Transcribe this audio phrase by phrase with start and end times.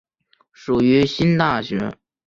[0.51, 1.91] 属于新大学。